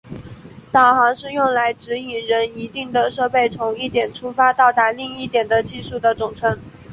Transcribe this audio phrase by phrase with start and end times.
[0.71, 6.57] 导航是用来指引人一定的设备从一点出发到达另一点的技术的总称。